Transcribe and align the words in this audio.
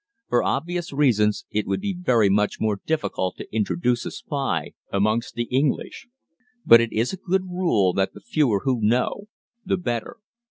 For 0.29 0.41
obvious 0.41 0.91
reasons 0.91 1.45
it 1.51 1.67
would 1.67 1.79
be 1.79 1.93
very 1.95 2.27
much 2.27 2.59
more 2.59 2.79
difficult 2.87 3.37
to 3.37 3.55
introduce 3.55 4.03
a 4.03 4.09
spy 4.09 4.71
amongst 4.91 5.35
the 5.35 5.43
English, 5.43 6.07
but 6.65 6.81
it 6.81 6.91
is 6.91 7.13
a 7.13 7.17
good 7.17 7.43
rule 7.43 7.93
that 7.93 8.13
the 8.15 8.19
fewer 8.21 8.61
who 8.63 8.81
know 8.81 9.25
the 9.63 9.77
better. 9.77 10.17